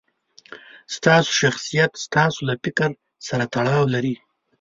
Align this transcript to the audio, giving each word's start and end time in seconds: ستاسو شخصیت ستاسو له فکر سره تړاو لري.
ستاسو 0.95 1.29
شخصیت 1.41 1.91
ستاسو 2.05 2.39
له 2.49 2.53
فکر 2.63 2.89
سره 3.27 3.43
تړاو 3.53 3.83
لري. 3.93 4.15